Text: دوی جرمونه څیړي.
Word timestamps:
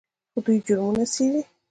دوی 0.43 0.57
جرمونه 0.67 1.03
څیړي. 1.13 1.41